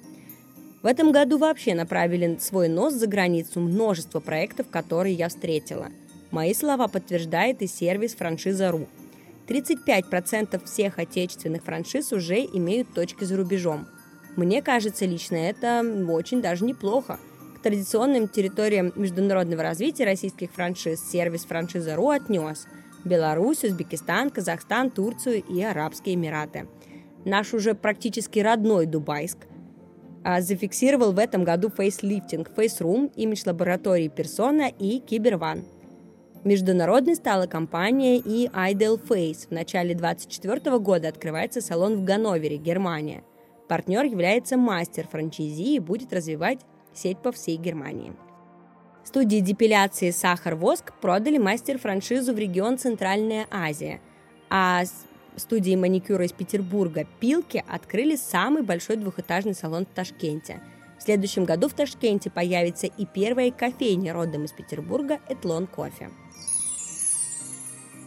В 0.81 0.85
этом 0.85 1.13
году 1.13 1.37
вообще 1.37 1.75
направили 1.75 2.37
свой 2.41 2.67
нос 2.67 2.93
за 2.93 3.07
границу 3.07 3.61
множество 3.61 4.19
проектов, 4.19 4.67
которые 4.69 5.15
я 5.15 5.29
встретила. 5.29 5.87
Мои 6.29 6.53
слова 6.53 6.89
подтверждает 6.89 7.61
и 7.61 7.67
сервис 7.67 8.15
франшиза.ру. 8.15 8.87
35% 9.47 10.61
всех 10.65 10.99
отечественных 10.99 11.63
франшиз 11.63 12.11
уже 12.11 12.39
имеют 12.39 12.93
точки 12.93 13.23
за 13.23 13.37
рубежом. 13.37 13.87
Мне 14.35 14.61
кажется, 14.61 15.05
лично 15.05 15.35
это 15.37 15.85
очень 16.09 16.41
даже 16.41 16.65
неплохо. 16.65 17.17
Традиционным 17.63 18.27
территориям 18.27 18.91
международного 18.97 19.63
развития 19.63 20.03
российских 20.03 20.51
франшиз 20.51 20.99
сервис 21.09 21.45
франшиза.ру 21.45 22.09
отнес 22.09 22.67
Беларусь, 23.05 23.63
Узбекистан, 23.63 24.31
Казахстан, 24.31 24.91
Турцию 24.91 25.41
и 25.43 25.61
Арабские 25.61 26.15
Эмираты. 26.15 26.67
Наш 27.23 27.53
уже 27.53 27.73
практически 27.73 28.39
родной 28.39 28.85
Дубайск. 28.85 29.37
а, 30.25 30.41
зафиксировал 30.41 31.13
в 31.13 31.19
этом 31.19 31.45
году 31.45 31.69
фейслифтинг 31.69 32.49
Room, 32.49 33.11
имидж 33.15 33.43
лаборатории 33.45 34.11
Persona 34.13 34.73
и 34.77 34.99
Киберван. 34.99 35.63
Международной 36.43 37.15
стала 37.15 37.47
компания 37.47 38.17
и 38.17 38.47
Ideal 38.47 39.01
Face. 39.01 39.47
В 39.47 39.51
начале 39.51 39.95
2024 39.95 40.79
года 40.79 41.07
открывается 41.07 41.61
салон 41.61 41.95
в 41.95 42.03
Ганновере, 42.03 42.57
Германия. 42.57 43.23
Партнер 43.69 44.03
является 44.03 44.57
мастер 44.57 45.07
франчайзи 45.07 45.75
и 45.75 45.79
будет 45.79 46.11
развивать 46.11 46.59
сеть 46.93 47.17
по 47.17 47.31
всей 47.31 47.57
Германии. 47.57 48.13
Студии 49.03 49.39
депиляции 49.39 50.11
«Сахар-воск» 50.11 50.93
продали 51.01 51.37
мастер-франшизу 51.37 52.33
в 52.33 52.37
регион 52.37 52.77
Центральная 52.77 53.47
Азия, 53.51 53.99
а 54.49 54.83
студии 55.35 55.75
маникюра 55.75 56.25
из 56.25 56.31
Петербурга 56.31 57.05
«Пилки» 57.19 57.63
открыли 57.67 58.15
самый 58.15 58.63
большой 58.63 58.95
двухэтажный 58.95 59.55
салон 59.55 59.85
в 59.85 59.89
Ташкенте. 59.89 60.61
В 60.97 61.03
следующем 61.03 61.43
году 61.43 61.67
в 61.67 61.73
Ташкенте 61.73 62.29
появится 62.29 62.87
и 62.87 63.05
первая 63.05 63.51
кофейня 63.51 64.13
родом 64.13 64.45
из 64.45 64.53
Петербурга 64.53 65.19
«Этлон 65.27 65.67
кофе». 65.67 66.09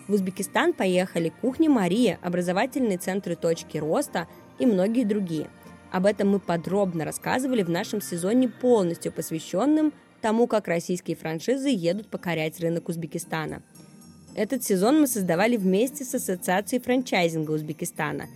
В 0.09 0.15
Узбекистан 0.15 0.73
поехали 0.73 1.33
кухня 1.41 1.69
Мария, 1.69 2.19
образовательные 2.23 2.97
центры 2.97 3.35
точки 3.35 3.77
роста 3.77 4.29
и 4.59 4.65
многие 4.65 5.05
другие. 5.05 5.51
Об 5.93 6.07
этом 6.07 6.31
мы 6.31 6.41
подробно 6.41 7.05
рассказывали 7.05 7.63
в 7.63 7.71
нашем 7.71 8.01
сезоне, 8.01 8.49
полностью 8.49 9.13
посвященном 9.13 9.93
тому, 10.21 10.47
как 10.47 10.69
российские 10.69 11.17
франшизы 11.17 11.69
едут 11.69 12.09
покорять 12.09 12.61
рынок 12.61 12.89
Узбекистана– 12.89 13.63
этот 14.37 14.63
сезон 14.63 15.01
мы 15.01 15.07
создавали 15.07 15.57
вместе 15.57 16.05
с 16.05 16.15
Ассоциацией 16.15 16.83
франчайзинга 16.83 17.53
Узбекистана. 17.53 18.27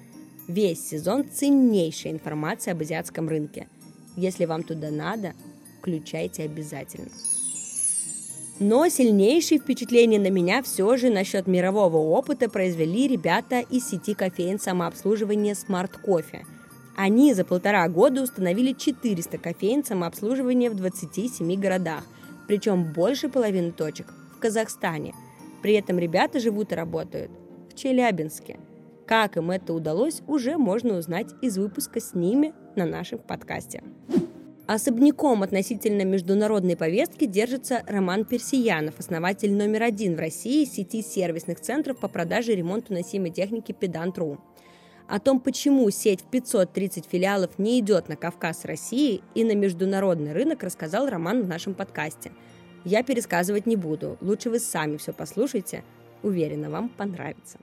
Весь 0.48 0.88
сезон 0.88 1.26
ценнейшая 1.30 2.14
информация 2.14 2.72
об 2.72 2.80
азиатском 2.80 3.28
рынке. 3.28 3.68
Если 4.16 4.46
вам 4.46 4.62
туда 4.62 4.90
надо, 4.90 5.34
включайте 5.78 6.44
обязательно. 6.44 7.10
Но 8.60 8.88
сильнейшие 8.88 9.60
впечатления 9.60 10.18
на 10.18 10.30
меня 10.30 10.62
все 10.62 10.96
же 10.96 11.10
насчет 11.10 11.46
мирового 11.46 11.98
опыта 11.98 12.48
произвели 12.48 13.06
ребята 13.06 13.60
из 13.60 13.86
сети 13.86 14.14
кофеин 14.14 14.58
самообслуживания 14.58 15.52
Smart 15.52 15.90
Coffee. 16.02 16.46
Они 16.96 17.34
за 17.34 17.44
полтора 17.44 17.88
года 17.88 18.22
установили 18.22 18.72
400 18.72 19.38
кофеин 19.38 19.84
самообслуживания 19.84 20.70
в 20.70 20.74
27 20.74 21.60
городах, 21.60 22.04
причем 22.46 22.92
больше 22.92 23.28
половины 23.28 23.72
точек 23.72 24.12
в 24.36 24.38
Казахстане– 24.38 25.14
при 25.62 25.74
этом 25.74 25.98
ребята 25.98 26.40
живут 26.40 26.72
и 26.72 26.74
работают 26.74 27.30
в 27.70 27.74
Челябинске. 27.74 28.58
Как 29.06 29.36
им 29.36 29.50
это 29.50 29.74
удалось, 29.74 30.22
уже 30.26 30.56
можно 30.56 30.96
узнать 30.96 31.28
из 31.42 31.58
выпуска 31.58 32.00
с 32.00 32.14
ними 32.14 32.54
на 32.76 32.86
нашем 32.86 33.18
подкасте. 33.18 33.82
Особняком 34.66 35.42
относительно 35.42 36.02
международной 36.02 36.76
повестки 36.76 37.24
держится 37.24 37.82
Роман 37.88 38.24
Персиянов, 38.24 39.00
основатель 39.00 39.52
номер 39.52 39.82
один 39.82 40.14
в 40.14 40.20
России 40.20 40.64
сети 40.64 41.02
сервисных 41.02 41.60
центров 41.60 41.98
по 41.98 42.06
продаже 42.06 42.52
и 42.52 42.56
ремонту 42.56 42.92
носимой 42.94 43.30
техники 43.30 43.74
Pedant.ru. 43.78 44.38
О 45.10 45.18
том, 45.18 45.40
почему 45.40 45.90
сеть 45.90 46.22
в 46.22 46.30
530 46.30 47.04
филиалов 47.04 47.58
не 47.58 47.80
идет 47.80 48.08
на 48.08 48.16
Кавказ 48.16 48.64
России 48.64 49.22
и 49.34 49.44
на 49.44 49.54
международный 49.54 50.32
рынок, 50.32 50.62
рассказал 50.62 51.08
Роман 51.08 51.42
в 51.42 51.48
нашем 51.48 51.74
подкасте– 51.74 52.32
я 52.84 53.02
пересказывать 53.02 53.66
не 53.66 53.76
буду. 53.76 54.16
Лучше 54.20 54.48
вы 54.48 54.58
сами 54.58 54.96
все 54.96 55.12
послушайте. 55.12 55.84
Уверена, 56.22 56.70
вам 56.70 56.88
понравится. 56.88 57.58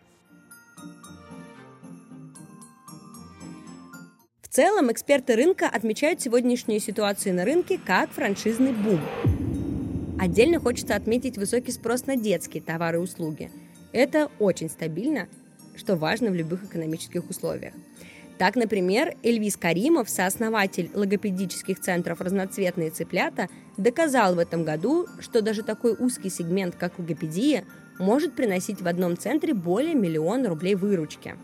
В 4.41 4.47
целом, 4.49 4.91
эксперты 4.91 5.35
рынка 5.35 5.67
отмечают 5.67 6.21
сегодняшнюю 6.21 6.79
ситуацию 6.79 7.35
на 7.35 7.45
рынке 7.45 7.79
как 7.83 8.11
франшизный 8.11 8.73
бум. 8.73 8.99
Отдельно 10.19 10.59
хочется 10.59 10.95
отметить 10.95 11.37
высокий 11.37 11.71
спрос 11.71 12.07
на 12.07 12.15
детские 12.15 12.63
товары 12.63 12.97
и 12.97 13.01
услуги. 13.01 13.51
Это 13.91 14.31
очень 14.39 14.69
стабильно, 14.69 15.27
что 15.77 15.95
важно 15.95 16.31
в 16.31 16.35
любых 16.35 16.63
экономических 16.65 17.29
условиях. 17.29 17.73
Так, 18.37 18.55
например, 18.55 19.15
Эльвис 19.23 19.57
Каримов, 19.57 20.09
сооснователь 20.09 20.91
логопедических 20.93 21.79
центров 21.79 22.21
«Разноцветные 22.21 22.91
цыплята», 22.91 23.49
доказал 23.77 24.35
в 24.35 24.39
этом 24.39 24.63
году, 24.63 25.07
что 25.19 25.41
даже 25.41 25.63
такой 25.63 25.95
узкий 25.97 26.29
сегмент, 26.29 26.75
как 26.75 26.99
логопедия, 26.99 27.63
может 27.97 28.35
приносить 28.35 28.81
в 28.81 28.87
одном 28.87 29.17
центре 29.17 29.55
более 29.55 29.95
миллиона 29.95 30.49
рублей 30.49 30.75
выручки. 30.75 31.35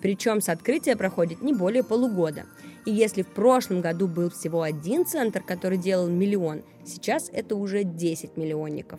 Причем 0.00 0.40
с 0.40 0.48
открытия 0.48 0.96
проходит 0.96 1.42
не 1.42 1.52
более 1.52 1.84
полугода. 1.84 2.44
И 2.84 2.90
если 2.90 3.22
в 3.22 3.28
прошлом 3.28 3.80
году 3.80 4.08
был 4.08 4.30
всего 4.30 4.62
один 4.62 5.06
центр, 5.06 5.42
который 5.42 5.78
делал 5.78 6.08
миллион, 6.08 6.62
сейчас 6.84 7.30
это 7.32 7.54
уже 7.54 7.84
10 7.84 8.36
миллионников. 8.36 8.98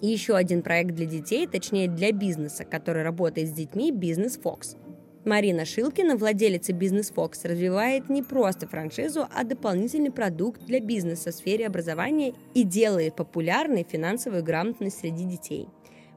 И 0.00 0.08
еще 0.08 0.34
один 0.36 0.62
проект 0.62 0.94
для 0.94 1.06
детей, 1.06 1.46
точнее 1.46 1.88
для 1.88 2.12
бизнеса, 2.12 2.64
который 2.64 3.02
работает 3.02 3.48
с 3.48 3.52
детьми, 3.52 3.92
«Бизнес 3.92 4.36
Фокс». 4.36 4.76
Марина 5.24 5.64
Шилкина, 5.64 6.16
владелица 6.16 6.74
Бизнес 6.74 7.10
Фокс, 7.10 7.46
развивает 7.46 8.10
не 8.10 8.22
просто 8.22 8.68
франшизу, 8.68 9.26
а 9.34 9.44
дополнительный 9.44 10.10
продукт 10.10 10.62
для 10.66 10.80
бизнеса 10.80 11.30
в 11.30 11.34
сфере 11.34 11.66
образования 11.66 12.34
и 12.52 12.62
делает 12.62 13.16
популярной 13.16 13.86
финансовую 13.88 14.44
грамотность 14.44 15.00
среди 15.00 15.24
детей. 15.24 15.68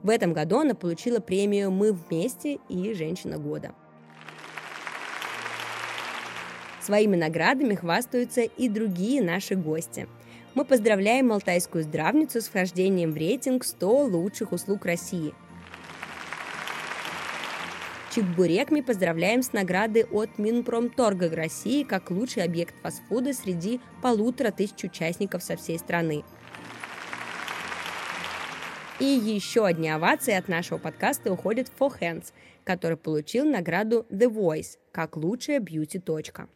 В 0.03 0.09
этом 0.09 0.33
году 0.33 0.59
она 0.59 0.75
получила 0.75 1.19
премию 1.19 1.71
«Мы 1.71 1.93
вместе» 1.93 2.59
и 2.67 2.93
«Женщина 2.93 3.37
года». 3.37 3.73
Своими 6.81 7.15
наградами 7.15 7.75
хвастаются 7.75 8.41
и 8.41 8.69
другие 8.69 9.21
наши 9.21 9.55
гости. 9.55 10.07
Мы 10.57 10.65
поздравляем 10.65 11.31
Алтайскую 11.31 11.83
здравницу 11.83 12.41
с 12.41 12.47
вхождением 12.47 13.11
в 13.11 13.15
рейтинг 13.15 13.63
100 13.63 14.05
лучших 14.05 14.53
услуг 14.53 14.85
России– 14.85 15.35
Чебурек 18.15 18.71
мы 18.71 18.81
поздравляем 18.81 19.43
с 19.43 19.53
наградой 19.53 20.05
от 20.05 20.39
Минпромторга 20.39 21.29
России 21.35 21.83
как 21.83 22.09
лучший 22.09 22.41
объект 22.41 22.73
фастфуда 22.81 23.33
среди 23.33 23.79
полутора 24.01 24.49
тысяч 24.49 24.83
участников 24.83 25.43
со 25.43 25.55
всей 25.57 25.77
страны. 25.77 26.23
И 28.99 29.05
еще 29.05 29.63
одни 29.63 29.89
овации 29.89 30.33
от 30.33 30.47
нашего 30.47 30.79
подкаста 30.79 31.31
уходят 31.31 31.67
в 31.67 31.79
For 31.79 31.91
Hands, 32.01 32.25
который 32.63 32.97
получил 32.97 33.45
награду 33.45 34.07
The 34.09 34.27
Voice 34.27 34.79
как 34.91 35.17
лучшая 35.17 35.59
бьюти-точка. 35.59 36.49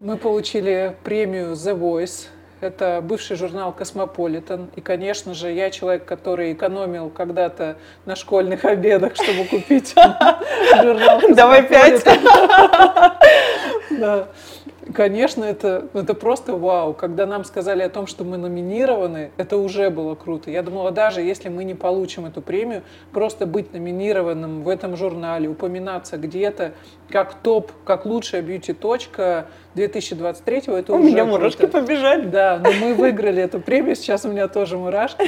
Мы 0.00 0.16
получили 0.16 0.96
премию 1.04 1.52
The 1.52 1.78
Voice 1.78 2.28
это 2.62 3.00
бывший 3.02 3.36
журнал 3.36 3.72
«Космополитен». 3.72 4.70
И, 4.76 4.80
конечно 4.80 5.32
же, 5.32 5.50
я 5.50 5.70
человек, 5.70 6.04
который 6.04 6.52
экономил 6.52 7.10
когда-то 7.10 7.76
на 8.04 8.16
школьных 8.16 8.66
обедах, 8.66 9.14
чтобы 9.14 9.44
купить 9.44 9.94
журнал 10.82 11.20
Давай 11.30 11.62
пять. 11.62 12.02
Да. 13.90 14.28
Конечно, 14.94 15.44
это, 15.44 15.88
это 15.94 16.14
просто 16.14 16.56
вау. 16.56 16.94
Когда 16.94 17.26
нам 17.26 17.44
сказали 17.44 17.82
о 17.82 17.88
том, 17.88 18.06
что 18.06 18.24
мы 18.24 18.36
номинированы, 18.36 19.30
это 19.36 19.56
уже 19.56 19.90
было 19.90 20.14
круто. 20.14 20.50
Я 20.50 20.62
думала, 20.62 20.90
даже 20.90 21.20
если 21.20 21.48
мы 21.48 21.64
не 21.64 21.74
получим 21.74 22.26
эту 22.26 22.42
премию, 22.42 22.82
просто 23.12 23.46
быть 23.46 23.72
номинированным 23.72 24.62
в 24.62 24.68
этом 24.68 24.96
журнале, 24.96 25.48
упоминаться 25.48 26.16
где-то 26.16 26.72
как 27.08 27.34
топ, 27.34 27.72
как 27.84 28.06
лучшая 28.06 28.42
бьюти-точка 28.42 29.46
2023, 29.74 30.62
это 30.66 30.92
у 30.92 30.96
уже 30.96 31.06
меня 31.06 31.24
мурашки 31.24 31.58
круто. 31.58 31.80
побежали. 31.80 32.26
Да, 32.26 32.60
но 32.62 32.70
мы 32.72 32.94
выиграли 32.94 33.42
эту 33.42 33.60
премию, 33.60 33.96
сейчас 33.96 34.24
у 34.24 34.28
меня 34.28 34.48
тоже 34.48 34.76
мурашки. 34.76 35.24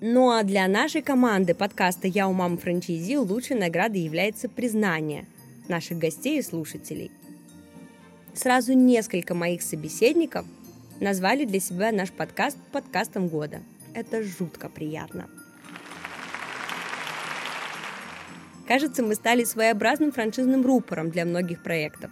Ну 0.00 0.30
а 0.30 0.42
для 0.42 0.66
нашей 0.66 1.00
команды 1.00 1.54
подкаста 1.54 2.08
«Я 2.08 2.26
у 2.26 2.32
мамы 2.32 2.56
франчайзи» 2.56 3.16
лучшей 3.18 3.56
наградой 3.56 4.00
является 4.00 4.48
признание– 4.48 5.26
наших 5.68 5.98
гостей 5.98 6.38
и 6.38 6.42
слушателей. 6.42 7.10
Сразу 8.34 8.72
несколько 8.72 9.34
моих 9.34 9.62
собеседников 9.62 10.46
назвали 11.00 11.44
для 11.44 11.60
себя 11.60 11.92
наш 11.92 12.10
подкаст 12.10 12.56
подкастом 12.72 13.28
года. 13.28 13.62
Это 13.94 14.22
жутко 14.22 14.68
приятно. 14.68 15.28
Кажется, 18.66 19.02
мы 19.02 19.14
стали 19.14 19.44
своеобразным 19.44 20.12
франшизным 20.12 20.64
рупором 20.64 21.10
для 21.10 21.24
многих 21.24 21.62
проектов. 21.62 22.10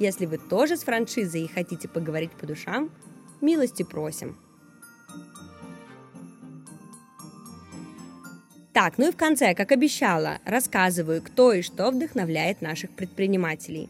Если 0.00 0.26
вы 0.26 0.38
тоже 0.38 0.76
с 0.76 0.82
франшизой 0.82 1.42
и 1.42 1.48
хотите 1.48 1.88
поговорить 1.88 2.32
по 2.32 2.46
душам, 2.46 2.90
милости 3.40 3.82
просим– 3.82 4.36
Так, 8.72 8.98
ну 8.98 9.08
и 9.08 9.12
в 9.12 9.16
конце, 9.16 9.54
как 9.54 9.72
обещала, 9.72 10.38
рассказываю, 10.44 11.22
кто 11.22 11.52
и 11.52 11.62
что 11.62 11.90
вдохновляет 11.90 12.62
наших 12.62 12.90
предпринимателей. 12.90 13.88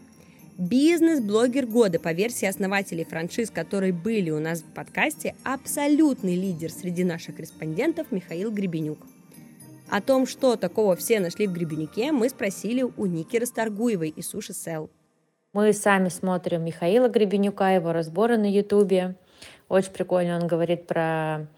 Бизнес-блогер 0.56 1.66
года 1.66 2.00
по 2.00 2.12
версии 2.12 2.46
основателей 2.46 3.04
франшиз, 3.04 3.50
которые 3.50 3.92
были 3.92 4.30
у 4.30 4.40
нас 4.40 4.62
в 4.62 4.72
подкасте, 4.72 5.34
абсолютный 5.44 6.34
лидер 6.34 6.70
среди 6.70 7.04
наших 7.04 7.38
респондентов 7.38 8.10
Михаил 8.10 8.50
Гребенюк. 8.50 8.98
О 9.90 10.00
том, 10.00 10.26
что 10.26 10.56
такого 10.56 10.96
все 10.96 11.20
нашли 11.20 11.46
в 11.46 11.52
Гребенюке, 11.52 12.10
мы 12.12 12.30
спросили 12.30 12.82
у 12.82 13.04
Ники 13.04 13.36
Расторгуевой 13.36 14.08
из 14.08 14.28
Суши 14.28 14.54
Сел. 14.54 14.88
Мы 15.52 15.74
сами 15.74 16.08
смотрим 16.08 16.64
Михаила 16.64 17.08
Гребенюка, 17.08 17.74
его 17.74 17.92
разборы 17.92 18.38
на 18.38 18.50
Ютубе. 18.50 19.16
Очень 19.68 19.92
прикольно 19.92 20.38
он 20.38 20.46
говорит 20.46 20.86
про 20.86 21.48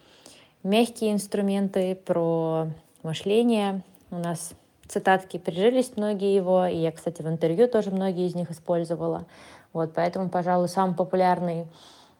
мягкие 0.62 1.12
инструменты, 1.12 1.94
про 1.94 2.72
мышление. 3.02 3.82
У 4.10 4.16
нас 4.16 4.52
цитатки 4.88 5.38
прижились 5.38 5.92
многие 5.96 6.34
его, 6.34 6.66
и 6.66 6.76
я, 6.76 6.92
кстати, 6.92 7.22
в 7.22 7.28
интервью 7.28 7.68
тоже 7.68 7.90
многие 7.90 8.26
из 8.26 8.34
них 8.34 8.50
использовала. 8.50 9.26
Вот, 9.72 9.92
поэтому, 9.94 10.28
пожалуй, 10.28 10.68
самый 10.68 10.94
популярный 10.94 11.66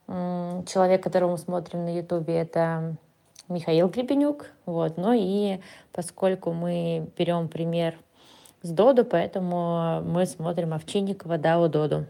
человек, 0.07 1.03
которого 1.03 1.33
мы 1.33 1.39
смотрим 1.39 1.85
на 1.85 1.97
Ютубе, 1.97 2.35
это 2.35 2.97
Михаил 3.49 3.89
Гребенюк. 3.89 4.47
Вот. 4.67 4.97
Ну 4.97 5.13
и 5.15 5.61
поскольку 5.93 6.53
мы 6.53 7.09
берем 7.17 7.49
пример 7.49 7.95
с 8.63 8.71
Доду, 8.71 9.05
поэтому 9.05 10.03
мы 10.03 10.27
смотрим 10.27 10.75
Овчинникова 10.75 11.39
Дао 11.39 11.69
Доду. 11.69 12.07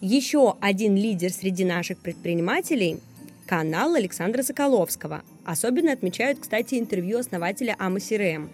Еще 0.00 0.56
один 0.60 0.96
лидер 0.96 1.30
среди 1.30 1.64
наших 1.64 1.98
предпринимателей– 1.98 3.00
канал 3.50 3.96
Александра 3.96 4.44
Соколовского. 4.44 5.24
Особенно 5.44 5.90
отмечают, 5.90 6.38
кстати, 6.38 6.76
интервью 6.76 7.18
основателя 7.18 7.74
Ама 7.80 7.98
CRM. 7.98 8.48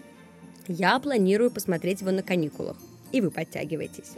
Я 0.67 0.97
планирую 0.97 1.51
посмотреть 1.51 2.01
его 2.01 2.09
на 2.09 2.23
каникулах. 2.23 2.77
И 3.11 3.21
вы 3.21 3.29
подтягивайтесь. 3.29 4.13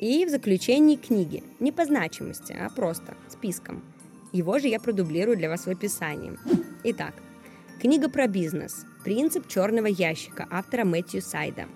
И 0.00 0.24
в 0.24 0.30
заключении 0.30 0.96
книги. 0.96 1.44
Не 1.58 1.72
по 1.72 1.84
значимости, 1.84 2.56
а 2.58 2.70
просто 2.70 3.18
списком. 3.28 3.84
Его 4.32 4.58
же 4.58 4.68
я 4.68 4.80
продублирую 4.80 5.36
для 5.36 5.50
вас 5.50 5.66
в 5.66 5.68
описании. 5.68 6.38
Итак, 6.84 7.12
книга 7.82 8.08
про 8.08 8.28
бизнес. 8.28 8.86
Принцип 9.04 9.46
черного 9.46 9.88
ящика 9.88 10.48
автора 10.50 10.86
Мэтью 10.86 11.20
Сайда. 11.20 11.66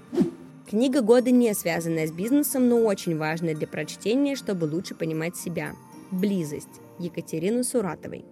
Книга 0.66 1.02
года 1.02 1.30
не 1.30 1.52
связанная 1.52 2.06
с 2.06 2.12
бизнесом, 2.12 2.66
но 2.66 2.78
очень 2.78 3.18
важная 3.18 3.54
для 3.54 3.66
прочтения, 3.66 4.36
чтобы 4.36 4.64
лучше 4.64 4.94
понимать 4.94 5.36
себя. 5.36 5.74
«Близость» 6.10 6.80
Екатерины 6.98 7.64
Суратовой. 7.64 8.24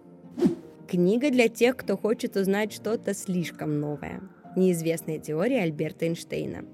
Книга 0.88 1.30
для 1.30 1.48
тех, 1.48 1.76
кто 1.76 1.96
хочет 1.96 2.36
узнать 2.36 2.72
что-то 2.72 3.14
слишком 3.14 3.80
новое. 3.80 4.20
Неизвестная 4.56 5.18
теория 5.18 5.62
Альберта 5.62 6.04
Эйнштейна. 6.04 6.64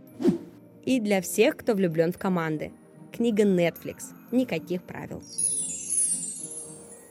И 0.85 1.01
для 1.01 1.21
всех, 1.21 1.57
кто 1.57 1.75
влюблен 1.75 2.13
в 2.13 2.19
команды. 2.19 2.73
Книга 3.13 3.45
Netflix. 3.45 4.13
Никаких 4.33 4.83
правил. 4.83 5.23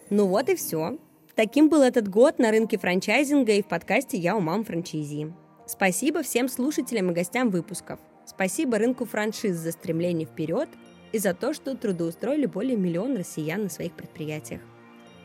Ну 0.09 0.27
вот 0.27 0.49
и 0.49 0.55
все. 0.55 0.97
Таким 1.35 1.69
был 1.69 1.81
этот 1.81 2.07
год 2.07 2.39
на 2.39 2.51
рынке 2.51 2.77
франчайзинга 2.77 3.53
и 3.53 3.61
в 3.61 3.67
подкасте 3.67 4.17
«Я 4.17 4.35
у 4.35 4.39
мам 4.39 4.63
франчайзи». 4.63 5.33
Спасибо 5.65 6.23
всем 6.23 6.49
слушателям 6.49 7.11
и 7.11 7.13
гостям 7.13 7.49
выпусков. 7.49 7.99
Спасибо 8.25 8.77
рынку 8.77 9.05
франшиз 9.05 9.55
за 9.55 9.71
стремление 9.71 10.27
вперед 10.27 10.69
и 11.11 11.19
за 11.19 11.33
то, 11.33 11.53
что 11.53 11.75
трудоустроили 11.75 12.45
более 12.45 12.77
миллиона 12.77 13.19
россиян 13.19 13.63
на 13.63 13.69
своих 13.69 13.93
предприятиях. 13.93 14.61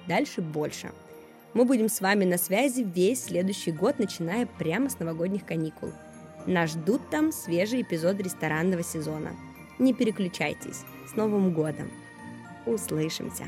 Дальше 0.07 0.41
больше. 0.41 0.91
Мы 1.55 1.65
будем 1.65 1.89
с 1.89 2.01
вами 2.01 2.25
на 2.25 2.39
связи 2.39 2.83
весь 2.83 3.25
следующий 3.25 3.73
год, 3.73 3.99
начиная 3.99 4.47
прямо 4.47 4.89
с 4.89 4.99
новогодних 4.99 5.45
каникул. 5.45 5.91
Нас 6.47 6.71
ждут 6.71 7.11
там 7.11 7.31
свежие 7.31 7.83
эпизоды 7.83 8.23
ресторанного 8.23 8.83
сезона– 8.83 9.31
не 9.83 9.93
переключайтесь. 9.95 10.85
С 11.11 11.17
Новым 11.17 11.53
годом! 11.53 11.91
Услышимся! 12.67 13.47